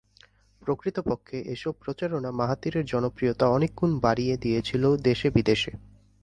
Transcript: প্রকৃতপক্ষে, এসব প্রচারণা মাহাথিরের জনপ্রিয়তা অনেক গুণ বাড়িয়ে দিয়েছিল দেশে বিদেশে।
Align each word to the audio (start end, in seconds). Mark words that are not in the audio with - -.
প্রকৃতপক্ষে, 0.61 1.37
এসব 1.45 1.73
প্রচারণা 1.79 2.29
মাহাথিরের 2.31 2.85
জনপ্রিয়তা 2.85 3.45
অনেক 3.49 3.71
গুণ 3.77 3.91
বাড়িয়ে 3.99 4.35
দিয়েছিল 4.37 4.83
দেশে 5.03 5.27
বিদেশে। 5.29 5.71